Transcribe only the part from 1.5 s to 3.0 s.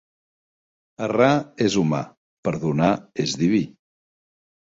és humà, (Perdonar